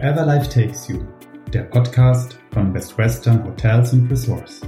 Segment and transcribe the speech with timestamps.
[0.00, 1.06] Wherever Life Takes You,
[1.52, 4.62] der Podcast von Best Western Hotels and Resorts.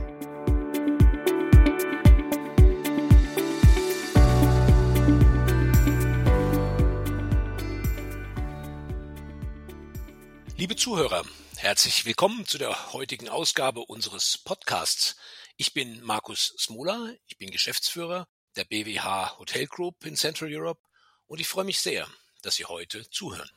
[10.59, 11.25] Liebe Zuhörer,
[11.57, 15.17] herzlich willkommen zu der heutigen Ausgabe unseres Podcasts.
[15.57, 20.83] Ich bin Markus Smola, ich bin Geschäftsführer der BWH Hotel Group in Central Europe
[21.27, 22.06] und ich freue mich sehr,
[22.42, 23.48] dass Sie heute zuhören.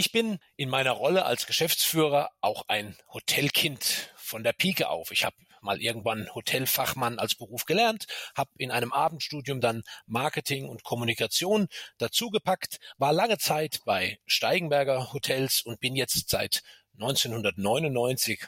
[0.00, 5.10] Ich bin in meiner Rolle als Geschäftsführer auch ein Hotelkind von der Pike auf.
[5.10, 10.84] Ich habe mal irgendwann Hotelfachmann als Beruf gelernt, habe in einem Abendstudium dann Marketing und
[10.84, 11.68] Kommunikation
[11.98, 16.62] dazugepackt, war lange Zeit bei Steigenberger Hotels und bin jetzt seit
[16.94, 18.46] 1999,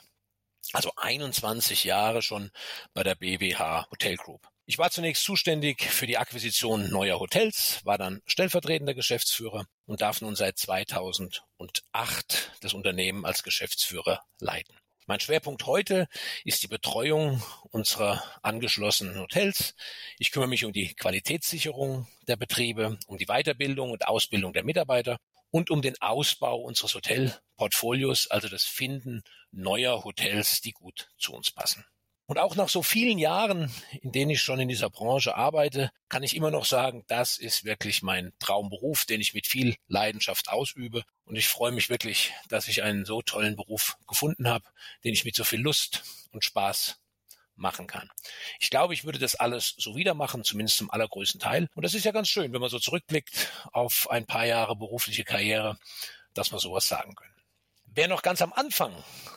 [0.73, 2.50] also 21 Jahre schon
[2.95, 4.52] bei der BWH Hotel Group.
[4.73, 10.23] Ich war zunächst zuständig für die Akquisition neuer Hotels, war dann stellvertretender Geschäftsführer und darf
[10.23, 11.42] nun seit 2008
[12.62, 14.75] das Unternehmen als Geschäftsführer leiten.
[15.05, 16.09] Mein Schwerpunkt heute
[16.45, 19.75] ist die Betreuung unserer angeschlossenen Hotels.
[20.19, 25.19] Ich kümmere mich um die Qualitätssicherung der Betriebe, um die Weiterbildung und Ausbildung der Mitarbeiter
[25.51, 31.51] und um den Ausbau unseres Hotelportfolios, also das Finden neuer Hotels, die gut zu uns
[31.51, 31.84] passen.
[32.33, 36.22] Und auch nach so vielen Jahren, in denen ich schon in dieser Branche arbeite, kann
[36.22, 41.05] ich immer noch sagen, das ist wirklich mein Traumberuf, den ich mit viel Leidenschaft ausübe.
[41.27, 44.64] Und ich freue mich wirklich, dass ich einen so tollen Beruf gefunden habe,
[45.05, 47.02] den ich mit so viel Lust und Spaß
[47.55, 48.11] machen kann.
[48.61, 51.69] Ich glaube, ich würde das alles so wieder machen, zumindest zum allergrößten Teil.
[51.74, 55.24] Und das ist ja ganz schön, wenn man so zurückblickt auf ein paar Jahre berufliche
[55.24, 55.77] Karriere,
[56.33, 57.34] dass wir sowas sagen können.
[57.84, 58.94] Wer noch ganz am Anfang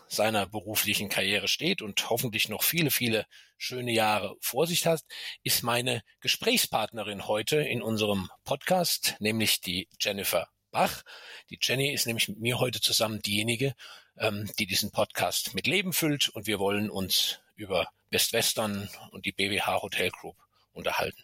[0.08, 3.26] seiner beruflichen Karriere steht und hoffentlich noch viele, viele
[3.58, 5.02] schöne Jahre vor sich hat,
[5.44, 11.04] ist meine Gesprächspartnerin heute in unserem Podcast, nämlich die Jennifer Bach.
[11.50, 13.76] Die Jenny ist nämlich mit mir heute zusammen diejenige,
[14.18, 19.26] ähm, die diesen Podcast mit Leben füllt und wir wollen uns über Best Western und
[19.26, 20.36] die BWH Hotel Group
[20.74, 21.24] unterhalten.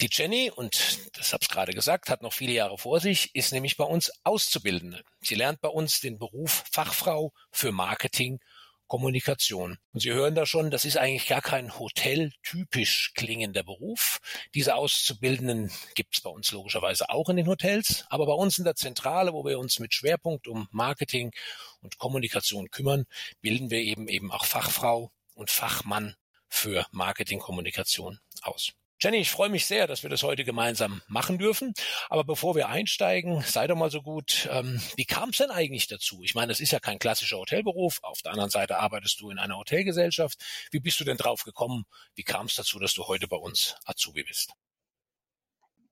[0.00, 3.52] Die Jenny, und das habe ich gerade gesagt, hat noch viele Jahre vor sich, ist
[3.52, 5.02] nämlich bei uns Auszubildende.
[5.20, 8.40] Sie lernt bei uns den Beruf Fachfrau für Marketing
[8.92, 9.78] Kommunikation.
[9.94, 14.20] Und Sie hören da schon, das ist eigentlich gar kein hoteltypisch klingender Beruf.
[14.54, 18.64] Diese Auszubildenden gibt es bei uns logischerweise auch in den Hotels, aber bei uns in
[18.64, 21.32] der Zentrale, wo wir uns mit Schwerpunkt um Marketing
[21.80, 23.06] und Kommunikation kümmern,
[23.40, 26.14] bilden wir eben eben auch Fachfrau und Fachmann
[26.50, 28.74] für Marketingkommunikation aus.
[29.02, 31.74] Jenny, ich freue mich sehr, dass wir das heute gemeinsam machen dürfen.
[32.08, 35.88] Aber bevor wir einsteigen, sei doch mal so gut, ähm, wie kam es denn eigentlich
[35.88, 36.22] dazu?
[36.22, 37.98] Ich meine, das ist ja kein klassischer Hotelberuf.
[38.02, 40.38] Auf der anderen Seite arbeitest du in einer Hotelgesellschaft.
[40.70, 41.82] Wie bist du denn drauf gekommen?
[42.14, 44.52] Wie kam es dazu, dass du heute bei uns Azubi bist?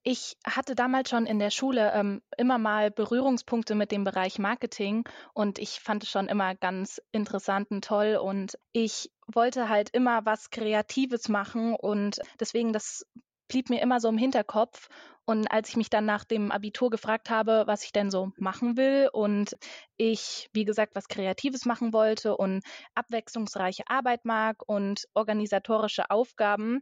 [0.03, 5.07] Ich hatte damals schon in der Schule ähm, immer mal Berührungspunkte mit dem Bereich Marketing
[5.35, 10.25] und ich fand es schon immer ganz interessant und toll und ich wollte halt immer
[10.25, 13.05] was Kreatives machen und deswegen das
[13.51, 14.89] blieb mir immer so im Hinterkopf.
[15.27, 18.77] Und als ich mich dann nach dem Abitur gefragt habe, was ich denn so machen
[18.77, 19.55] will und
[19.97, 26.81] ich, wie gesagt, was Kreatives machen wollte und abwechslungsreiche Arbeit mag und organisatorische Aufgaben,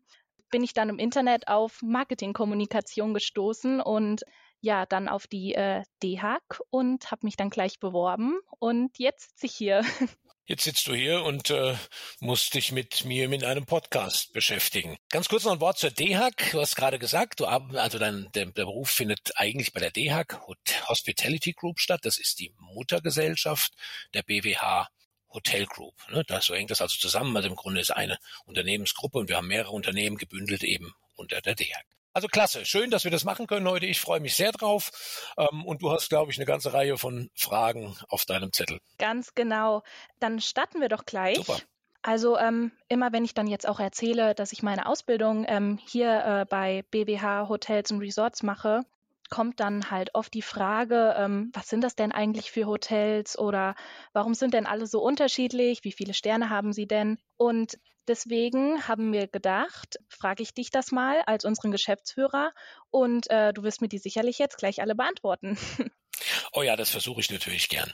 [0.50, 4.22] bin ich dann im Internet auf Marketingkommunikation gestoßen und
[4.60, 9.46] ja, dann auf die äh, DHAG und habe mich dann gleich beworben und jetzt sitze
[9.46, 9.84] ich hier.
[10.50, 11.76] Jetzt sitzt du hier und äh,
[12.20, 14.96] musst dich mit mir mit einem Podcast beschäftigen.
[15.10, 16.52] Ganz kurz noch ein Wort zur DHAG.
[16.52, 20.40] Du hast gerade gesagt, du also dein, der, der Beruf findet eigentlich bei der DHAG
[20.88, 22.00] Hospitality Group statt.
[22.04, 23.74] Das ist die Muttergesellschaft
[24.14, 24.88] der BWH
[25.30, 25.94] Hotel Group.
[26.10, 26.24] Ne?
[26.26, 27.36] Da so hängt das also zusammen.
[27.36, 31.54] Also im Grunde ist eine Unternehmensgruppe und wir haben mehrere Unternehmen gebündelt eben unter der
[31.54, 31.84] DEAG.
[32.14, 33.86] Also klasse, schön, dass wir das machen können heute.
[33.86, 35.32] Ich freue mich sehr drauf.
[35.36, 38.80] Ähm, und du hast, glaube ich, eine ganze Reihe von Fragen auf deinem Zettel.
[38.98, 39.82] Ganz genau.
[40.18, 41.36] Dann starten wir doch gleich.
[41.36, 41.58] Super.
[42.02, 46.24] Also ähm, immer wenn ich dann jetzt auch erzähle, dass ich meine Ausbildung ähm, hier
[46.24, 48.82] äh, bei BWH Hotels und Resorts mache,
[49.28, 53.74] kommt dann halt oft die Frage, ähm, was sind das denn eigentlich für Hotels oder
[54.12, 55.84] warum sind denn alle so unterschiedlich?
[55.84, 57.18] Wie viele Sterne haben sie denn?
[57.36, 62.52] Und deswegen haben wir gedacht, frage ich dich das mal als unseren Geschäftsführer
[62.90, 65.58] und äh, du wirst mir die sicherlich jetzt gleich alle beantworten.
[66.52, 67.92] Oh ja, das versuche ich natürlich gern.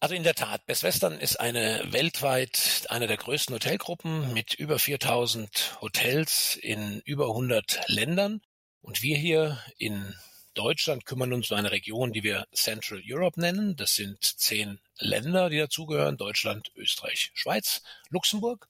[0.00, 4.78] Also in der Tat, Best Western ist eine weltweit eine der größten Hotelgruppen mit über
[4.78, 8.40] 4000 Hotels in über 100 Ländern.
[8.82, 10.14] Und wir hier in
[10.56, 13.76] Deutschland kümmern uns um eine Region, die wir Central Europe nennen.
[13.76, 16.16] Das sind zehn Länder, die dazugehören.
[16.16, 18.66] Deutschland, Österreich, Schweiz, Luxemburg,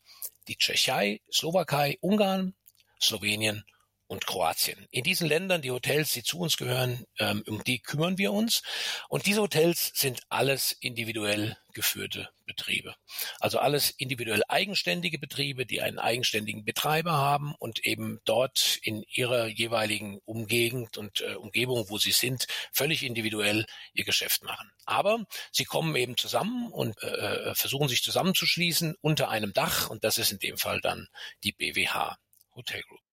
[0.48, 2.54] die Tschechei, Slowakei, Ungarn,
[3.00, 3.64] Slowenien
[4.06, 4.86] und Kroatien.
[4.90, 8.62] In diesen Ländern, die Hotels, die zu uns gehören, ähm, um die kümmern wir uns.
[9.08, 12.94] Und diese Hotels sind alles individuell geführte Betriebe.
[13.38, 19.46] Also alles individuell eigenständige Betriebe, die einen eigenständigen Betreiber haben und eben dort in ihrer
[19.46, 24.70] jeweiligen Umgegend und äh, Umgebung, wo sie sind, völlig individuell ihr Geschäft machen.
[24.86, 30.04] Aber sie kommen eben zusammen und äh, äh versuchen sich zusammenzuschließen unter einem Dach und
[30.04, 31.08] das ist in dem Fall dann
[31.44, 32.16] die BWH
[32.54, 33.05] Hotel Group.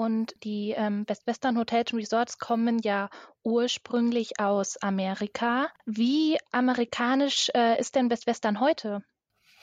[0.00, 3.10] Und die ähm, Best Western Hotels und Resorts kommen ja
[3.42, 5.68] ursprünglich aus Amerika.
[5.84, 9.04] Wie amerikanisch äh, ist denn Best Western heute?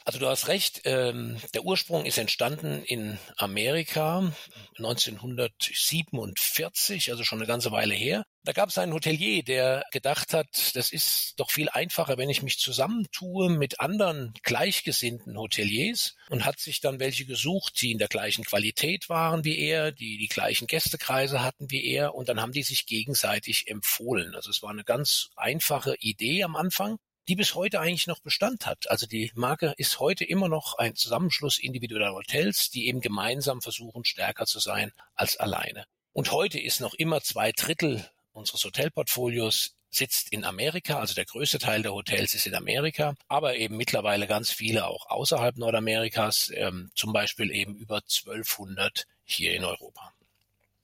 [0.08, 4.32] Also du hast recht, ähm, der Ursprung ist entstanden in Amerika
[4.78, 8.24] 1947, also schon eine ganze Weile her.
[8.46, 12.42] Da gab es einen Hotelier, der gedacht hat, das ist doch viel einfacher, wenn ich
[12.42, 18.08] mich zusammentue mit anderen gleichgesinnten Hoteliers und hat sich dann welche gesucht, die in der
[18.08, 22.54] gleichen Qualität waren wie er, die die gleichen Gästekreise hatten wie er und dann haben
[22.54, 24.36] die sich gegenseitig empfohlen.
[24.36, 28.66] Also es war eine ganz einfache Idee am Anfang die bis heute eigentlich noch Bestand
[28.66, 28.90] hat.
[28.90, 34.06] Also die Marke ist heute immer noch ein Zusammenschluss individueller Hotels, die eben gemeinsam versuchen,
[34.06, 35.86] stärker zu sein als alleine.
[36.14, 41.60] Und heute ist noch immer zwei Drittel unseres Hotelportfolios sitzt in Amerika, also der größte
[41.60, 46.92] Teil der Hotels ist in Amerika, aber eben mittlerweile ganz viele auch außerhalb Nordamerikas, ähm,
[46.94, 50.14] zum Beispiel eben über 1200 hier in Europa.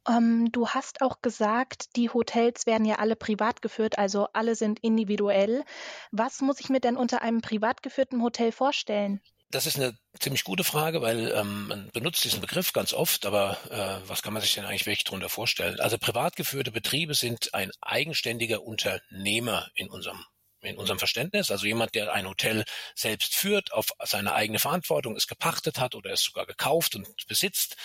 [0.08, 4.80] Ähm, du hast auch gesagt, die Hotels werden ja alle privat geführt, also alle sind
[4.80, 5.64] individuell.
[6.12, 9.22] Was muss ich mir denn unter einem privat geführten Hotel vorstellen?
[9.50, 13.58] Das ist eine ziemlich gute Frage, weil ähm, man benutzt diesen Begriff ganz oft, aber
[13.70, 15.80] äh, was kann man sich denn eigentlich wirklich darunter vorstellen?
[15.80, 20.26] Also privat geführte Betriebe sind ein eigenständiger Unternehmer in unserem
[20.64, 22.64] in unserem Verständnis, also jemand, der ein Hotel
[22.96, 27.76] selbst führt, auf seine eigene Verantwortung, es gepachtet hat oder es sogar gekauft und besitzt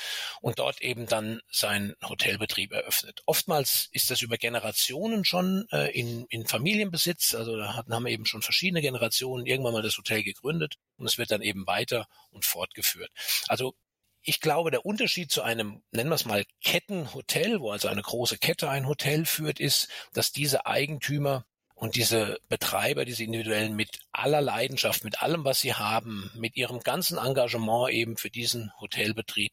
[0.41, 3.23] und dort eben dann seinen Hotelbetrieb eröffnet.
[3.27, 8.27] Oftmals ist das über Generationen schon äh, in, in Familienbesitz, also da hatten, haben eben
[8.27, 12.45] schon verschiedene Generationen irgendwann mal das Hotel gegründet und es wird dann eben weiter und
[12.45, 13.11] fortgeführt.
[13.49, 13.75] Also
[14.23, 18.39] ich glaube, der Unterschied zu einem, nennen wir es mal, Kettenhotel, wo also eine große
[18.39, 21.47] Kette ein Hotel führt, ist, dass diese Eigentümer
[21.79, 26.81] und diese Betreiber, diese individuellen mit aller Leidenschaft, mit allem, was sie haben, mit ihrem
[26.81, 29.53] ganzen Engagement eben für diesen Hotelbetrieb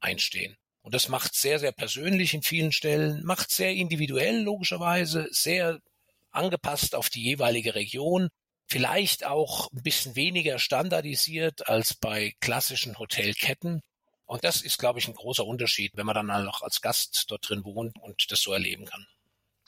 [0.00, 0.56] einstehen.
[0.82, 5.78] Und das macht sehr, sehr persönlich in vielen Stellen, macht sehr individuell logischerweise, sehr
[6.32, 8.28] angepasst auf die jeweilige Region,
[8.66, 13.82] vielleicht auch ein bisschen weniger standardisiert als bei klassischen Hotelketten.
[14.26, 17.48] Und das ist, glaube ich, ein großer Unterschied, wenn man dann auch als Gast dort
[17.48, 19.06] drin wohnt und das so erleben kann.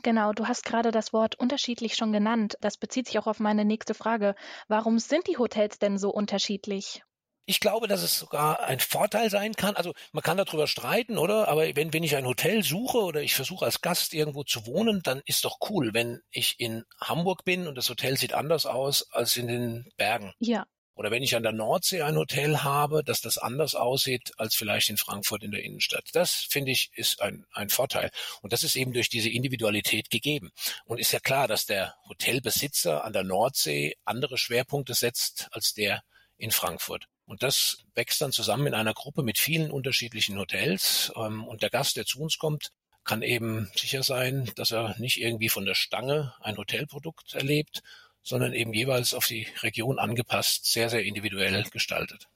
[0.05, 2.59] Genau, du hast gerade das Wort unterschiedlich schon genannt.
[2.61, 4.35] Das bezieht sich auch auf meine nächste Frage.
[4.69, 7.03] Warum sind die Hotels denn so unterschiedlich?
[7.47, 9.77] Ich glaube, dass es sogar ein Vorteil sein kann.
[9.77, 11.49] Also man kann darüber streiten, oder?
[11.49, 15.01] Aber wenn, wenn ich ein Hotel suche oder ich versuche als Gast irgendwo zu wohnen,
[15.03, 19.11] dann ist doch cool, wenn ich in Hamburg bin und das Hotel sieht anders aus
[19.11, 20.35] als in den Bergen.
[20.39, 20.67] Ja.
[20.95, 24.91] Oder wenn ich an der Nordsee ein Hotel habe, dass das anders aussieht als vielleicht
[24.91, 26.09] in Frankfurt in der Innenstadt.
[26.13, 28.11] Das finde ich ist ein, ein Vorteil.
[28.43, 30.53] Und das ist eben durch diese Individualität gegeben.
[30.85, 36.03] Und ist ja klar, dass der Hotelbesitzer an der Nordsee andere Schwerpunkte setzt als der
[36.37, 37.07] in Frankfurt.
[37.27, 41.13] Und das wächst dann zusammen in einer Gruppe mit vielen unterschiedlichen Hotels.
[41.17, 42.71] Ähm, und der Gast, der zu uns kommt,
[43.05, 47.83] kann eben sicher sein, dass er nicht irgendwie von der Stange ein Hotelprodukt erlebt,
[48.25, 52.27] sondern eben jeweils auf die Region angepasst, sehr, sehr individuell gestaltet.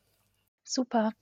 [0.63, 1.13] Super.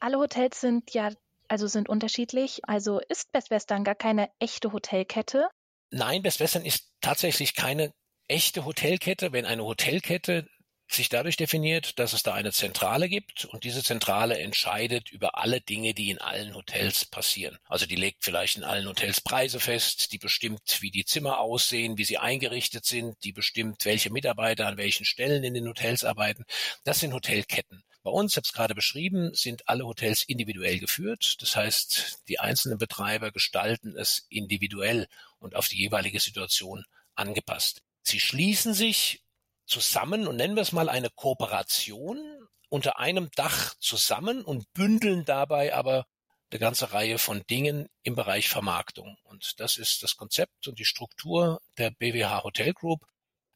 [0.00, 1.10] Alle Hotels sind ja,
[1.48, 2.60] also sind unterschiedlich.
[2.68, 5.48] Also ist Best Western gar keine echte Hotelkette?
[5.90, 7.92] Nein, Best Western ist tatsächlich keine
[8.26, 9.32] echte Hotelkette.
[9.32, 10.48] Wenn eine Hotelkette
[10.94, 15.60] sich dadurch definiert, dass es da eine Zentrale gibt und diese Zentrale entscheidet über alle
[15.60, 17.58] Dinge, die in allen Hotels passieren.
[17.68, 21.98] Also die legt vielleicht in allen Hotels Preise fest, die bestimmt, wie die Zimmer aussehen,
[21.98, 26.44] wie sie eingerichtet sind, die bestimmt, welche Mitarbeiter an welchen Stellen in den Hotels arbeiten.
[26.84, 27.82] Das sind Hotelketten.
[28.02, 31.36] Bei uns, ich habe es gerade beschrieben, sind alle Hotels individuell geführt.
[31.40, 35.06] Das heißt, die einzelnen Betreiber gestalten es individuell
[35.38, 36.84] und auf die jeweilige Situation
[37.14, 37.82] angepasst.
[38.02, 39.21] Sie schließen sich
[39.72, 42.18] zusammen und nennen wir es mal eine Kooperation
[42.68, 46.04] unter einem Dach zusammen und bündeln dabei aber
[46.50, 49.16] eine ganze Reihe von Dingen im Bereich Vermarktung.
[49.24, 53.00] Und das ist das Konzept und die Struktur der BWH Hotel Group.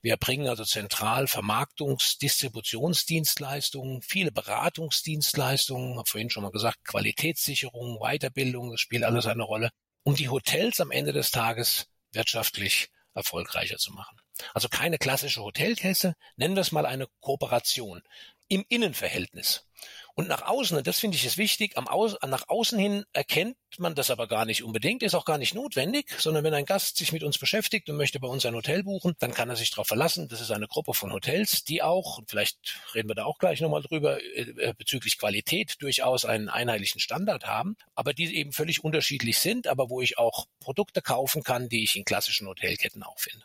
[0.00, 8.70] Wir bringen also zentral Vermarktungs-, Distributionsdienstleistungen, viele Beratungsdienstleistungen, habe vorhin schon mal gesagt, Qualitätssicherung, Weiterbildung,
[8.70, 9.68] das spielt alles eine Rolle,
[10.02, 14.16] um die Hotels am Ende des Tages wirtschaftlich erfolgreicher zu machen.
[14.54, 18.02] Also keine klassische Hotelkette, nennen wir es mal eine Kooperation
[18.48, 19.66] im Innenverhältnis.
[20.14, 23.56] Und nach außen, und das finde ich ist wichtig, am Au nach außen hin erkennt
[23.76, 26.96] man das aber gar nicht unbedingt, ist auch gar nicht notwendig, sondern wenn ein Gast
[26.96, 29.70] sich mit uns beschäftigt und möchte bei uns ein Hotel buchen, dann kann er sich
[29.70, 30.28] darauf verlassen.
[30.28, 33.60] Das ist eine Gruppe von Hotels, die auch, und vielleicht reden wir da auch gleich
[33.60, 39.38] nochmal drüber, äh, bezüglich Qualität durchaus einen einheitlichen Standard haben, aber die eben völlig unterschiedlich
[39.38, 43.44] sind, aber wo ich auch Produkte kaufen kann, die ich in klassischen Hotelketten auch finde.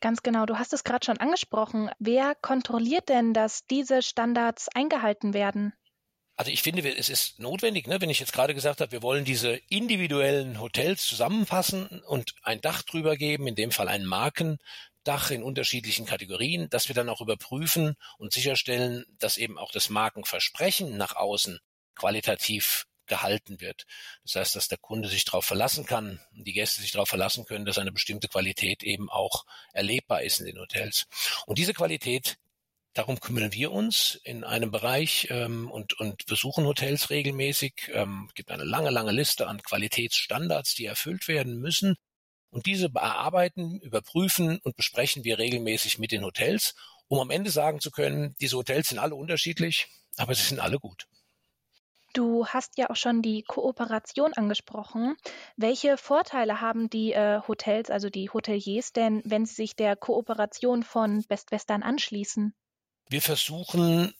[0.00, 1.90] Ganz genau, du hast es gerade schon angesprochen.
[1.98, 5.74] Wer kontrolliert denn, dass diese Standards eingehalten werden?
[6.36, 9.26] Also ich finde, es ist notwendig, ne, wenn ich jetzt gerade gesagt habe, wir wollen
[9.26, 15.42] diese individuellen Hotels zusammenfassen und ein Dach drüber geben, in dem Fall ein Markendach in
[15.42, 21.14] unterschiedlichen Kategorien, dass wir dann auch überprüfen und sicherstellen, dass eben auch das Markenversprechen nach
[21.14, 21.58] außen
[21.94, 23.84] qualitativ gehalten wird.
[24.22, 27.66] Das heißt, dass der Kunde sich darauf verlassen kann, die Gäste sich darauf verlassen können,
[27.66, 31.06] dass eine bestimmte Qualität eben auch erlebbar ist in den Hotels.
[31.44, 32.38] Und diese Qualität
[32.92, 37.92] Darum kümmern wir uns in einem Bereich ähm, und, und besuchen Hotels regelmäßig.
[37.94, 41.94] Ähm, gibt eine lange, lange Liste an Qualitätsstandards, die erfüllt werden müssen.
[42.50, 46.74] Und diese bearbeiten, überprüfen und besprechen wir regelmäßig mit den Hotels,
[47.06, 49.86] um am Ende sagen zu können, diese Hotels sind alle unterschiedlich,
[50.16, 51.06] aber sie sind alle gut.
[52.12, 55.16] Du hast ja auch schon die Kooperation angesprochen.
[55.56, 60.82] Welche Vorteile haben die äh, Hotels, also die Hoteliers denn, wenn sie sich der Kooperation
[60.82, 62.54] von Best Western anschließen?
[63.08, 64.12] Wir versuchen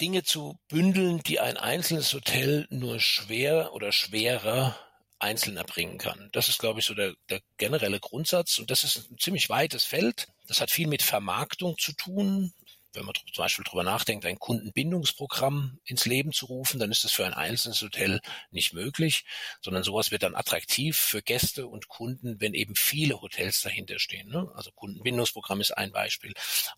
[0.00, 4.76] Dinge zu bündeln, die ein einzelnes Hotel nur schwer oder schwerer
[5.18, 6.28] einzeln erbringen kann.
[6.32, 8.58] Das ist, glaube ich, so der, der generelle Grundsatz.
[8.58, 10.28] Und das ist ein ziemlich weites Feld.
[10.46, 12.52] Das hat viel mit Vermarktung zu tun
[12.94, 17.12] wenn man zum Beispiel darüber nachdenkt, ein Kundenbindungsprogramm ins Leben zu rufen, dann ist das
[17.12, 18.20] für ein einzelnes Hotel
[18.50, 19.24] nicht möglich,
[19.60, 24.28] sondern sowas wird dann attraktiv für Gäste und Kunden, wenn eben viele Hotels dahinter stehen.
[24.28, 24.50] Ne?
[24.54, 26.32] Also Kundenbindungsprogramm ist ein Beispiel.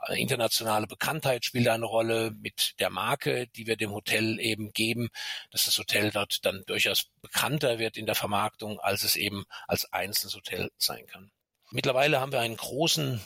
[0.08, 5.08] Äh, internationale Bekanntheit spielt eine Rolle mit der Marke, die wir dem Hotel eben geben,
[5.50, 9.92] dass das Hotel dort dann durchaus bekannter wird in der Vermarktung, als es eben als
[9.92, 11.30] einzelnes Hotel sein kann.
[11.70, 13.20] Mittlerweile haben wir einen großen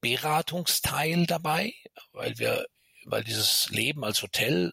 [0.00, 1.72] Beratungsteil dabei,
[2.16, 2.66] weil wir,
[3.04, 4.72] weil dieses Leben als Hotel,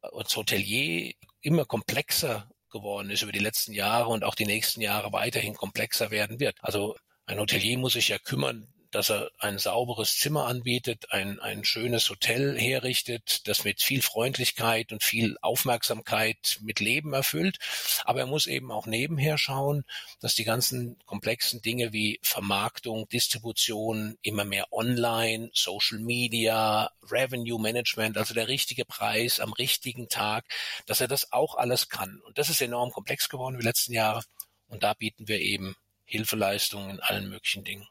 [0.00, 5.12] als Hotelier immer komplexer geworden ist über die letzten Jahre und auch die nächsten Jahre
[5.12, 6.56] weiterhin komplexer werden wird.
[6.60, 11.64] Also ein Hotelier muss sich ja kümmern, dass er ein sauberes Zimmer anbietet, ein, ein
[11.64, 17.58] schönes Hotel herrichtet, das mit viel Freundlichkeit und viel Aufmerksamkeit mit Leben erfüllt.
[18.04, 19.84] Aber er muss eben auch nebenher schauen,
[20.20, 28.16] dass die ganzen komplexen Dinge wie Vermarktung, Distribution, immer mehr Online, Social Media, Revenue Management,
[28.16, 30.44] also der richtige Preis am richtigen Tag,
[30.86, 32.20] dass er das auch alles kann.
[32.20, 34.22] Und das ist enorm komplex geworden in den letzten Jahren.
[34.68, 35.74] Und da bieten wir eben
[36.04, 37.88] Hilfeleistungen in allen möglichen Dingen.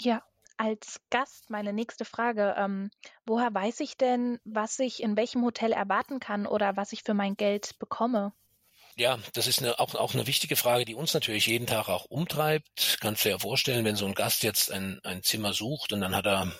[0.00, 0.22] Ja,
[0.56, 2.54] als Gast meine nächste Frage.
[2.56, 2.90] Ähm,
[3.26, 7.12] woher weiß ich denn, was ich in welchem Hotel erwarten kann oder was ich für
[7.12, 8.32] mein Geld bekomme?
[8.96, 12.06] Ja, das ist eine, auch, auch eine wichtige Frage, die uns natürlich jeden Tag auch
[12.06, 12.98] umtreibt.
[13.00, 16.00] Kannst du dir ja vorstellen, wenn so ein Gast jetzt ein, ein Zimmer sucht und
[16.00, 16.52] dann hat er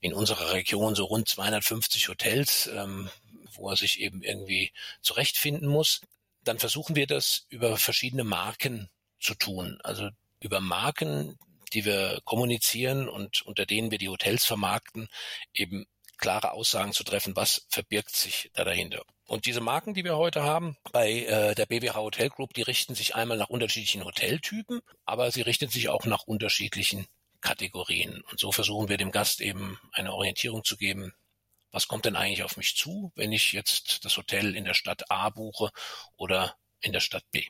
[0.00, 3.10] in unserer Region so rund 250 Hotels, ähm,
[3.52, 6.02] wo er sich eben irgendwie zurechtfinden muss,
[6.44, 8.88] dann versuchen wir das über verschiedene Marken
[9.18, 9.78] zu tun.
[9.82, 10.08] Also
[10.40, 11.38] über Marken,
[11.76, 15.08] die wir kommunizieren und unter denen wir die Hotels vermarkten,
[15.52, 19.02] eben klare Aussagen zu treffen, was verbirgt sich da dahinter.
[19.26, 22.94] Und diese Marken, die wir heute haben bei äh, der BWH Hotel Group, die richten
[22.94, 27.06] sich einmal nach unterschiedlichen Hoteltypen, aber sie richten sich auch nach unterschiedlichen
[27.42, 28.22] Kategorien.
[28.30, 31.12] Und so versuchen wir dem Gast eben eine Orientierung zu geben,
[31.72, 35.10] was kommt denn eigentlich auf mich zu, wenn ich jetzt das Hotel in der Stadt
[35.10, 35.70] A buche
[36.16, 37.44] oder in der Stadt B.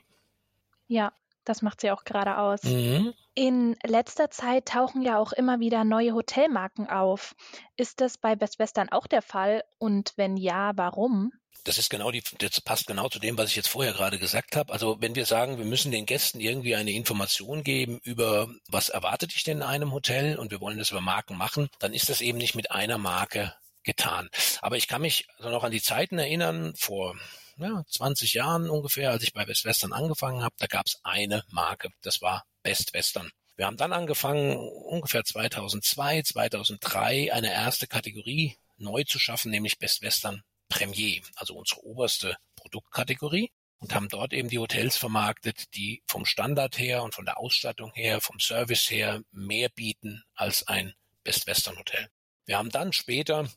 [0.89, 1.13] Ja,
[1.47, 2.63] das macht sie auch gerade aus.
[2.63, 3.13] Mhm.
[3.35, 7.35] In letzter Zeit tauchen ja auch immer wieder neue Hotelmarken auf.
[7.75, 9.63] Ist das bei Best Western auch der Fall?
[9.77, 11.31] Und wenn ja, warum?
[11.63, 14.55] Das ist genau die, das passt genau zu dem, was ich jetzt vorher gerade gesagt
[14.55, 14.71] habe.
[14.71, 19.33] Also wenn wir sagen, wir müssen den Gästen irgendwie eine Information geben über, was erwartet
[19.35, 22.21] ich denn in einem Hotel und wir wollen das über Marken machen, dann ist das
[22.21, 24.29] eben nicht mit einer Marke getan.
[24.61, 27.15] Aber ich kann mich also noch an die Zeiten erinnern, vor
[27.57, 31.43] ja, 20 Jahren ungefähr, als ich bei Best Western angefangen habe, da gab es eine
[31.49, 33.31] Marke, das war Best Western.
[33.55, 40.01] Wir haben dann angefangen, ungefähr 2002, 2003 eine erste Kategorie neu zu schaffen, nämlich Best
[40.01, 46.25] Western Premier, also unsere oberste Produktkategorie und haben dort eben die Hotels vermarktet, die vom
[46.25, 51.47] Standard her und von der Ausstattung her, vom Service her mehr bieten als ein Best
[51.47, 52.09] Western Hotel.
[52.45, 53.49] Wir haben dann später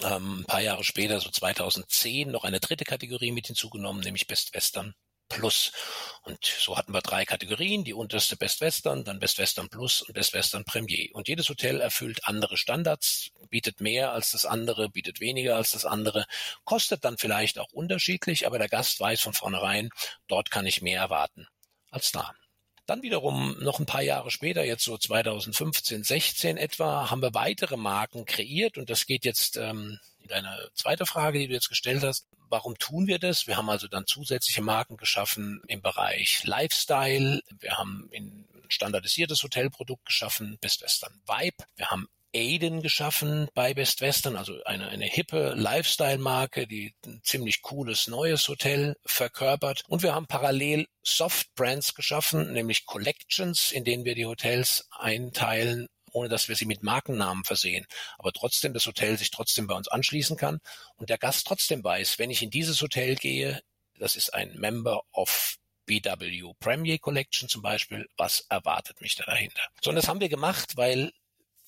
[0.00, 4.54] ähm, ein paar Jahre später, so 2010, noch eine dritte Kategorie mit hinzugenommen, nämlich Best
[4.54, 4.94] Western
[5.28, 5.72] Plus.
[6.22, 10.12] Und so hatten wir drei Kategorien, die unterste Best Western, dann Best Western Plus und
[10.14, 11.08] Best Western Premier.
[11.14, 15.86] Und jedes Hotel erfüllt andere Standards, bietet mehr als das andere, bietet weniger als das
[15.86, 16.26] andere,
[16.64, 19.88] kostet dann vielleicht auch unterschiedlich, aber der Gast weiß von vornherein,
[20.28, 21.48] dort kann ich mehr erwarten
[21.90, 22.32] als da.
[22.86, 27.76] Dann wiederum noch ein paar Jahre später, jetzt so 2015, 16 etwa, haben wir weitere
[27.76, 32.02] Marken kreiert und das geht jetzt ähm, in deine zweite Frage, die du jetzt gestellt
[32.02, 32.26] hast.
[32.48, 33.46] Warum tun wir das?
[33.46, 37.40] Wir haben also dann zusätzliche Marken geschaffen im Bereich Lifestyle.
[37.60, 41.64] Wir haben ein standardisiertes Hotelprodukt geschaffen, Best Western Vibe.
[41.76, 47.62] Wir haben Aiden geschaffen bei Best Western, also eine, eine hippe Lifestyle-Marke, die ein ziemlich
[47.62, 49.84] cooles neues Hotel verkörpert.
[49.88, 56.28] Und wir haben parallel Soft-Brands geschaffen, nämlich Collections, in denen wir die Hotels einteilen ohne
[56.28, 57.86] dass wir sie mit Markennamen versehen.
[58.18, 60.60] Aber trotzdem das Hotel sich trotzdem bei uns anschließen kann
[60.96, 63.62] und der Gast trotzdem weiß, wenn ich in dieses Hotel gehe,
[63.98, 69.62] das ist ein Member of BW Premier Collection zum Beispiel, was erwartet mich da dahinter?
[69.82, 71.12] So, und das haben wir gemacht, weil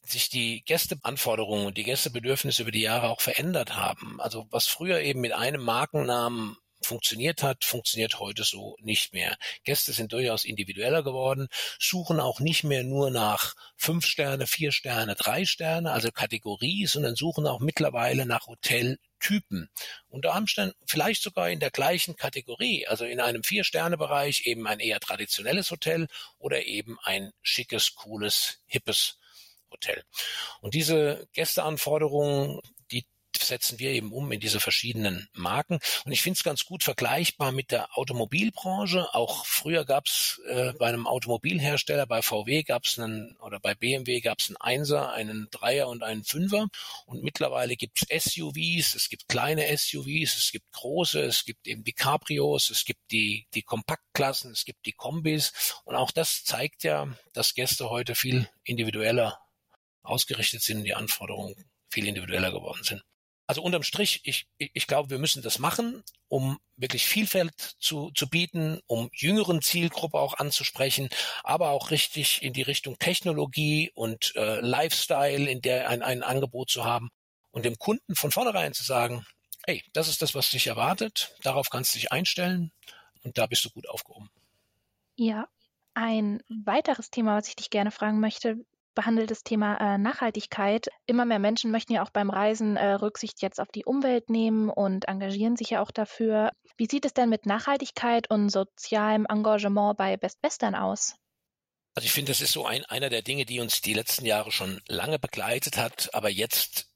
[0.05, 4.21] sich die Gästeanforderungen und die Gästebedürfnisse über die Jahre auch verändert haben.
[4.21, 9.37] Also was früher eben mit einem Markennamen funktioniert hat, funktioniert heute so nicht mehr.
[9.65, 15.15] Gäste sind durchaus individueller geworden, suchen auch nicht mehr nur nach fünf Sterne, vier Sterne,
[15.15, 19.71] drei Sterne, also Kategorie, sondern suchen auch mittlerweile nach Hoteltypen.
[20.09, 25.01] Unter Umständen vielleicht sogar in der gleichen Kategorie, also in einem Vier-Sterne-Bereich eben ein eher
[25.01, 26.09] traditionelles Hotel
[26.39, 29.19] oder eben ein schickes, cooles, hippes
[29.75, 30.05] Hotel.
[30.61, 33.05] Und diese Gästeanforderungen, die
[33.43, 35.79] setzen wir eben um in diese verschiedenen Marken.
[36.05, 39.15] Und ich finde es ganz gut vergleichbar mit der Automobilbranche.
[39.15, 43.75] Auch früher gab es äh, bei einem Automobilhersteller, bei VW gab es einen oder bei
[43.75, 46.69] BMW gab es einen Einser, einen Dreier und einen Fünfer.
[47.07, 51.85] Und mittlerweile gibt es SUVs, es gibt kleine SUVs, es gibt große, es gibt eben
[51.85, 55.53] die Cabrios, es gibt die, die Kompaktklassen, es gibt die Kombis.
[55.85, 59.44] Und auch das zeigt ja, dass Gäste heute viel individueller
[60.05, 61.55] ausgerichtet sind, die Anforderungen
[61.89, 63.03] viel individueller geworden sind.
[63.47, 68.29] Also unterm Strich, ich, ich glaube, wir müssen das machen, um wirklich Vielfalt zu, zu
[68.29, 71.11] bieten, um jüngeren Zielgruppe auch anzusprechen,
[71.43, 76.71] aber auch richtig in die Richtung Technologie und äh, Lifestyle, in der ein, ein Angebot
[76.71, 77.11] zu haben
[77.51, 79.27] und dem Kunden von vornherein zu sagen,
[79.67, 82.73] hey, das ist das, was dich erwartet, darauf kannst du dich einstellen
[83.23, 84.31] und da bist du gut aufgehoben.
[85.17, 85.49] Ja,
[85.93, 88.57] ein weiteres Thema, was ich dich gerne fragen möchte,
[88.95, 90.89] behandelt das Thema äh, Nachhaltigkeit.
[91.07, 94.71] Immer mehr Menschen möchten ja auch beim Reisen äh, Rücksicht jetzt auf die Umwelt nehmen
[94.71, 96.51] und engagieren sich ja auch dafür.
[96.77, 101.17] Wie sieht es denn mit Nachhaltigkeit und sozialem Engagement bei Best Western aus?
[101.95, 104.51] Also ich finde, das ist so ein, einer der Dinge, die uns die letzten Jahre
[104.51, 106.89] schon lange begleitet hat, aber jetzt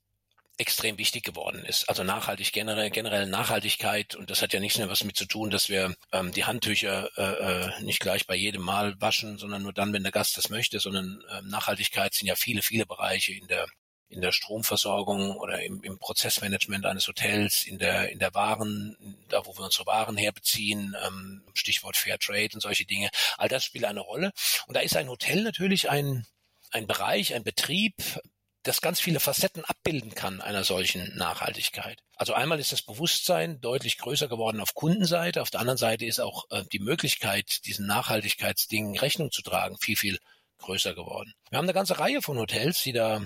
[0.58, 1.88] extrem wichtig geworden ist.
[1.88, 5.50] Also nachhaltig generell, generell Nachhaltigkeit und das hat ja nichts mehr was mit zu tun,
[5.50, 9.72] dass wir ähm, die Handtücher äh, äh, nicht gleich bei jedem Mal waschen, sondern nur
[9.72, 13.46] dann, wenn der Gast das möchte, sondern äh, Nachhaltigkeit sind ja viele, viele Bereiche in
[13.46, 13.66] der
[14.10, 18.96] in der Stromversorgung oder im, im Prozessmanagement eines Hotels, in der in der Waren,
[19.28, 23.10] da wo wir unsere Waren herbeziehen, ähm, Stichwort Fair Trade und solche Dinge.
[23.36, 24.32] All das spielt eine Rolle.
[24.66, 26.26] Und da ist ein Hotel natürlich ein
[26.70, 27.94] ein Bereich, ein Betrieb,
[28.68, 32.02] das ganz viele Facetten abbilden kann einer solchen Nachhaltigkeit.
[32.16, 36.20] Also einmal ist das Bewusstsein deutlich größer geworden auf Kundenseite, auf der anderen Seite ist
[36.20, 40.18] auch äh, die Möglichkeit, diesen Nachhaltigkeitsdingen Rechnung zu tragen, viel, viel
[40.58, 41.32] größer geworden.
[41.50, 43.22] Wir haben eine ganze Reihe von Hotels, die da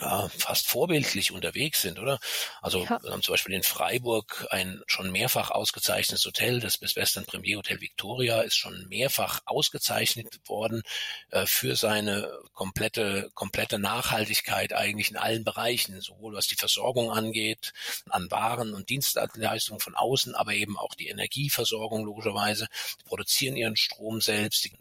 [0.00, 2.18] ja, fast vorbildlich unterwegs sind, oder?
[2.60, 2.98] Also ja.
[3.02, 7.58] wir haben zum Beispiel in Freiburg ein schon mehrfach ausgezeichnetes Hotel, das bis Western Premier
[7.58, 10.82] Hotel Victoria ist schon mehrfach ausgezeichnet worden
[11.30, 17.72] äh, für seine komplette komplette Nachhaltigkeit eigentlich in allen Bereichen, sowohl was die Versorgung angeht,
[18.10, 22.66] an Waren und Dienstleistungen von außen, aber eben auch die Energieversorgung logischerweise.
[23.00, 24.72] Die produzieren ihren Strom selbst, die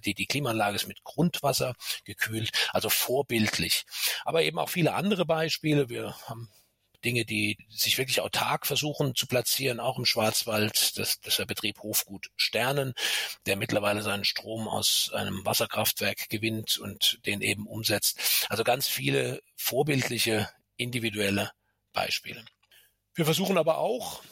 [0.00, 3.84] die, die Klimaanlage ist mit Grundwasser gekühlt, also vorbildlich.
[4.24, 5.88] Aber eben auch viele andere Beispiele.
[5.88, 6.50] Wir haben
[7.04, 10.72] Dinge, die sich wirklich autark versuchen zu platzieren, auch im Schwarzwald.
[10.96, 12.94] Das, das ist der Betrieb Hofgut Sternen,
[13.46, 18.46] der mittlerweile seinen Strom aus einem Wasserkraftwerk gewinnt und den eben umsetzt.
[18.48, 21.50] Also ganz viele vorbildliche, individuelle
[21.92, 22.44] Beispiele.
[23.14, 24.22] Wir versuchen aber auch,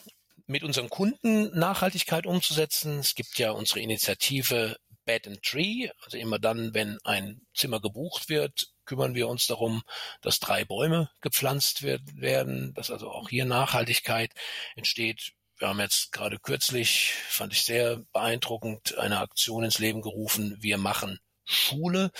[0.47, 2.99] mit unseren Kunden Nachhaltigkeit umzusetzen.
[2.99, 8.29] Es gibt ja unsere Initiative Bed and Tree, also immer dann, wenn ein Zimmer gebucht
[8.29, 9.83] wird, kümmern wir uns darum,
[10.21, 14.31] dass drei Bäume gepflanzt wird, werden, dass also auch hier Nachhaltigkeit
[14.75, 15.33] entsteht.
[15.57, 20.57] Wir haben jetzt gerade kürzlich, fand ich sehr beeindruckend, eine Aktion ins Leben gerufen.
[20.59, 22.11] Wir machen Schule.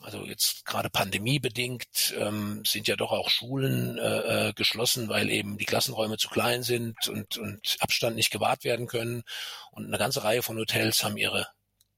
[0.00, 5.58] Also jetzt gerade pandemiebedingt ähm, sind ja doch auch Schulen äh, äh, geschlossen, weil eben
[5.58, 9.22] die Klassenräume zu klein sind und, und Abstand nicht gewahrt werden können.
[9.70, 11.46] Und eine ganze Reihe von Hotels haben ihre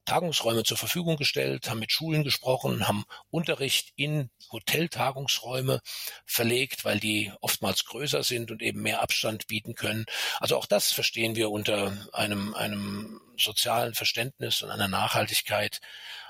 [0.04, 5.80] Tagungsräume zur Verfügung gestellt, haben mit Schulen gesprochen, haben Unterricht in Hoteltagungsräume
[6.26, 10.06] verlegt, weil die oftmals größer sind und eben mehr Abstand bieten können.
[10.40, 15.80] Also auch das verstehen wir unter einem, einem sozialen Verständnis und einer Nachhaltigkeit.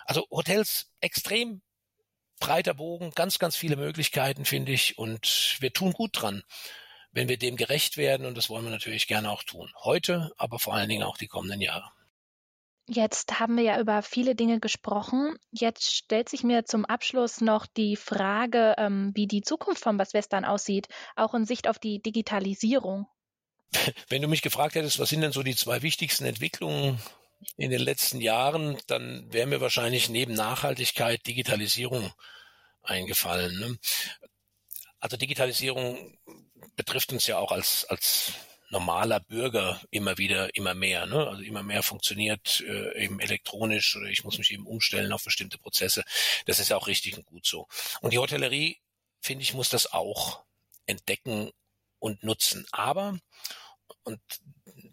[0.07, 1.63] Also Hotels extrem
[2.41, 6.43] breiter Bogen, ganz, ganz viele Möglichkeiten, finde ich, und wir tun gut dran,
[7.13, 9.71] wenn wir dem gerecht werden, und das wollen wir natürlich gerne auch tun.
[9.83, 11.91] Heute, aber vor allen Dingen auch die kommenden Jahre.
[12.87, 15.39] Jetzt haben wir ja über viele Dinge gesprochen.
[15.51, 20.13] Jetzt stellt sich mir zum Abschluss noch die Frage, ähm, wie die Zukunft von Bad
[20.13, 23.07] Western aussieht, auch in Sicht auf die Digitalisierung.
[24.09, 27.01] Wenn du mich gefragt hättest, was sind denn so die zwei wichtigsten Entwicklungen
[27.57, 32.13] in den letzten Jahren, dann wäre mir wahrscheinlich neben Nachhaltigkeit Digitalisierung
[32.83, 33.59] eingefallen.
[33.59, 33.79] Ne?
[35.01, 36.19] Also Digitalisierung
[36.77, 38.33] betrifft uns ja auch als, als
[38.75, 41.07] normaler Bürger immer wieder immer mehr.
[41.07, 41.27] Ne?
[41.29, 45.59] Also immer mehr funktioniert äh, eben elektronisch oder ich muss mich eben umstellen auf bestimmte
[45.59, 46.03] Prozesse.
[46.47, 47.69] Das ist auch richtig und gut so.
[48.01, 48.79] Und die Hotellerie,
[49.21, 50.43] finde ich, muss das auch
[50.87, 51.53] entdecken
[52.01, 52.67] und nutzen.
[52.73, 53.19] Aber
[54.03, 54.21] und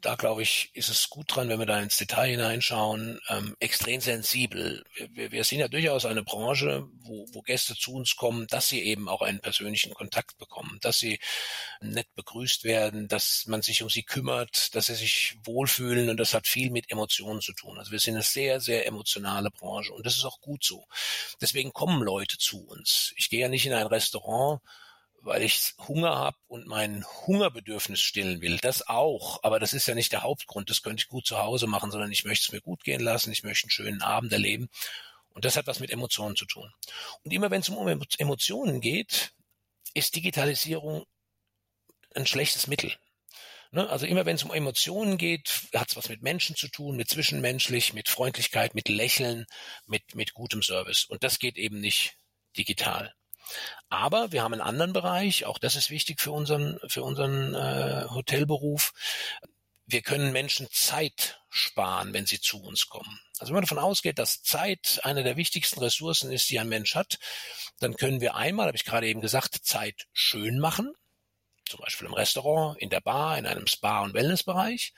[0.02, 4.02] da glaube ich, ist es gut dran, wenn wir da ins Detail hineinschauen, ähm, extrem
[4.02, 4.84] sensibel.
[5.12, 8.82] Wir, wir sind ja durchaus eine Branche, wo, wo Gäste zu uns kommen, dass sie
[8.82, 11.20] eben auch einen persönlichen Kontakt bekommen, dass sie
[11.82, 16.34] nett begrüßt werden, dass man sich um sie kümmert, dass sie sich wohlfühlen und das
[16.34, 17.78] hat viel mit Emotionen zu tun.
[17.78, 20.88] Also wir sind eine sehr, sehr emotionale Branche und das ist auch gut so.
[21.40, 23.14] Deswegen kommen Leute zu uns.
[23.18, 24.62] Ich gehe ja nicht in ein Restaurant,
[25.22, 28.58] weil ich Hunger habe und mein Hungerbedürfnis stillen will.
[28.58, 30.70] Das auch, aber das ist ja nicht der Hauptgrund.
[30.70, 33.32] Das könnte ich gut zu Hause machen, sondern ich möchte es mir gut gehen lassen.
[33.32, 34.70] Ich möchte einen schönen Abend erleben.
[35.30, 36.74] Und das hat was mit Emotionen zu tun.
[37.24, 39.34] Und immer wenn es um Emotionen geht,
[39.94, 41.06] ist Digitalisierung
[42.16, 42.94] ein schlechtes Mittel.
[43.72, 43.90] Ne?
[43.90, 47.10] Also immer wenn es um Emotionen geht, hat es was mit Menschen zu tun, mit
[47.10, 49.46] zwischenmenschlich, mit Freundlichkeit, mit Lächeln,
[49.86, 51.06] mit, mit gutem Service.
[51.06, 52.18] Und das geht eben nicht
[52.58, 53.14] digital.
[53.90, 58.06] Aber wir haben einen anderen Bereich, auch das ist wichtig für unseren, für unseren äh,
[58.10, 58.94] Hotelberuf.
[59.86, 63.20] Wir können Menschen Zeit sparen, wenn sie zu uns kommen.
[63.40, 66.96] Also wenn man davon ausgeht, dass Zeit eine der wichtigsten Ressourcen ist, die ein Mensch
[66.96, 67.20] hat,
[67.80, 70.94] dann können wir einmal, habe ich gerade eben gesagt, Zeit schön machen,
[71.68, 74.94] zum Beispiel im Restaurant, in der Bar, in einem Spa- und Wellnessbereich.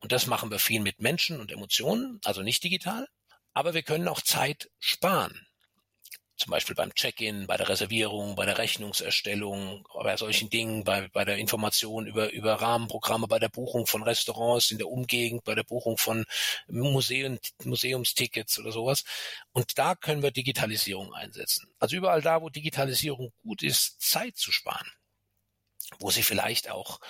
[0.00, 3.06] Und das machen wir viel mit Menschen und Emotionen, also nicht digital.
[3.52, 5.46] Aber wir können auch Zeit sparen
[6.40, 11.26] zum Beispiel beim Check-in, bei der Reservierung, bei der Rechnungserstellung, bei solchen Dingen, bei, bei
[11.26, 15.64] der Information über, über Rahmenprogramme, bei der Buchung von Restaurants in der Umgegend, bei der
[15.64, 16.24] Buchung von
[16.66, 19.04] Museen, Museumstickets oder sowas.
[19.52, 21.70] Und da können wir Digitalisierung einsetzen.
[21.78, 24.90] Also überall da, wo Digitalisierung gut ist, Zeit zu sparen,
[25.98, 27.00] wo sie vielleicht auch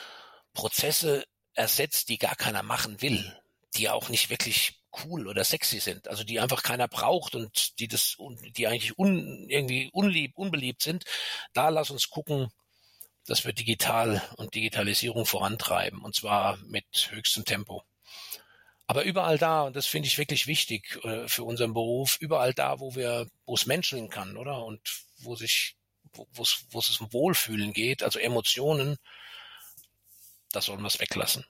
[0.55, 3.41] Prozesse ersetzt, die gar keiner machen will,
[3.77, 7.89] die auch nicht wirklich cool oder sexy sind, also die einfach keiner braucht und die
[7.89, 8.17] das,
[8.57, 11.05] die eigentlich un, irgendwie unlieb, unbeliebt sind,
[11.53, 12.51] da lass uns gucken,
[13.27, 17.85] dass wir digital und Digitalisierung vorantreiben und zwar mit höchstem Tempo.
[18.91, 22.81] Aber überall da, und das finde ich wirklich wichtig äh, für unseren Beruf, überall da,
[22.81, 24.65] wo wir, wo es menscheln kann, oder?
[24.65, 24.81] Und
[25.19, 25.77] wo sich,
[26.13, 28.97] wo es, um Wohlfühlen geht, also Emotionen,
[30.51, 31.47] das sollen wir es weglassen.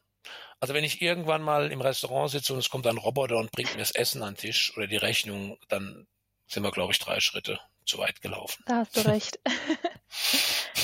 [0.61, 3.73] Also wenn ich irgendwann mal im Restaurant sitze und es kommt ein Roboter und bringt
[3.73, 6.07] mir das Essen an den Tisch oder die Rechnung, dann
[6.47, 8.63] sind wir, glaube ich, drei Schritte zu weit gelaufen.
[8.67, 9.41] Da hast du recht.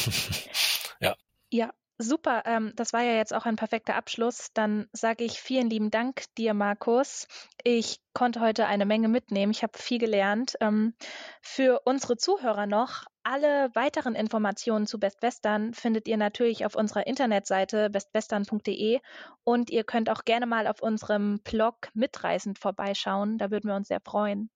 [1.01, 1.15] ja.
[1.51, 4.51] Ja, Super, ähm, das war ja jetzt auch ein perfekter Abschluss.
[4.53, 7.27] Dann sage ich vielen lieben Dank dir, Markus.
[7.65, 9.51] Ich konnte heute eine Menge mitnehmen.
[9.51, 10.57] Ich habe viel gelernt.
[10.61, 10.95] Ähm,
[11.41, 17.09] für unsere Zuhörer noch, alle weiteren Informationen zu Best Western findet ihr natürlich auf unserer
[17.09, 19.01] Internetseite bestwestern.de
[19.43, 23.37] und ihr könnt auch gerne mal auf unserem Blog mitreisend vorbeischauen.
[23.37, 24.49] Da würden wir uns sehr freuen.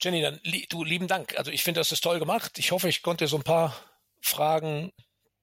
[0.00, 1.36] Jenny, dann du lieben Dank.
[1.36, 2.58] Also ich finde, das ist toll gemacht.
[2.58, 3.74] Ich hoffe, ich konnte so ein paar
[4.20, 4.92] Fragen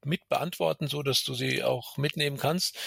[0.06, 2.78] mit beantworten, so dass du sie auch mitnehmen kannst.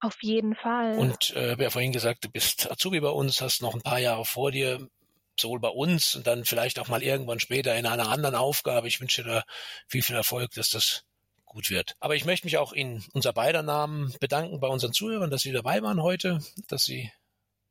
[0.00, 0.98] Auf jeden Fall.
[0.98, 4.24] Und äh, ja vorhin gesagt, du bist Azubi bei uns, hast noch ein paar Jahre
[4.24, 4.88] vor dir,
[5.40, 8.88] sowohl bei uns und dann vielleicht auch mal irgendwann später in einer anderen Aufgabe.
[8.88, 9.44] Ich wünsche dir da
[9.86, 11.04] viel, viel Erfolg, dass das
[11.44, 11.96] gut wird.
[12.00, 15.52] Aber ich möchte mich auch in unser beider Namen bedanken bei unseren Zuhörern, dass sie
[15.52, 17.10] dabei waren heute, dass sie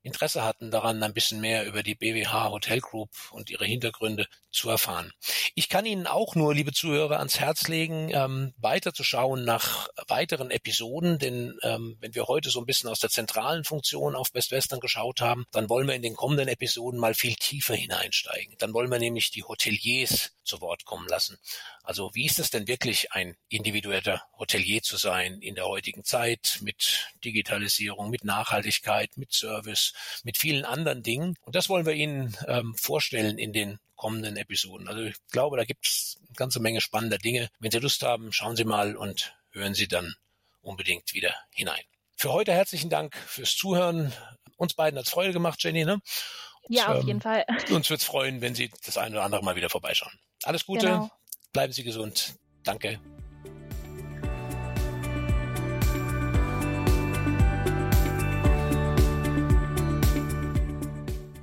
[0.08, 4.70] Interesse hatten daran, ein bisschen mehr über die BWH Hotel Group und ihre Hintergründe zu
[4.70, 5.12] erfahren.
[5.54, 11.20] Ich kann Ihnen auch nur, liebe Zuhörer, ans Herz legen, ähm, weiterzuschauen nach weiteren Episoden,
[11.20, 14.80] denn ähm, wenn wir heute so ein bisschen aus der zentralen Funktion auf Best Western
[14.80, 18.56] geschaut haben, dann wollen wir in den kommenden Episoden mal viel tiefer hineinsteigen.
[18.58, 21.38] Dann wollen wir nämlich die Hoteliers zu Wort kommen lassen.
[21.84, 26.60] Also wie ist es denn wirklich, ein individueller Hotelier zu sein in der heutigen Zeit
[26.62, 29.94] mit Digitalisierung, mit Nachhaltigkeit, mit Service,
[30.24, 31.36] mit vielen anderen Dingen?
[31.42, 34.88] Und das wollen wir Ihnen ähm, vorstellen in den kommenden Episoden.
[34.88, 37.50] Also ich glaube, da gibt es eine ganze Menge spannender Dinge.
[37.60, 40.16] Wenn Sie Lust haben, schauen Sie mal und hören Sie dann
[40.62, 41.82] unbedingt wieder hinein.
[42.16, 44.14] Für heute herzlichen Dank fürs Zuhören.
[44.56, 45.86] Uns beiden hat es Freude gemacht, Jenny.
[45.86, 45.94] Ne?
[45.94, 47.46] Und, ja, auf ähm, jeden Fall.
[47.70, 50.14] Uns wird es freuen, wenn Sie das eine oder andere Mal wieder vorbeischauen.
[50.44, 51.12] Alles Gute, genau.
[51.54, 52.36] bleiben Sie gesund.
[52.64, 53.00] Danke.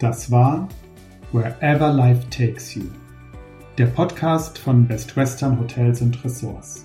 [0.05, 0.69] Das war
[1.33, 2.83] Wherever Life Takes You,
[3.79, 6.84] der Podcast von Best Western Hotels und Ressorts.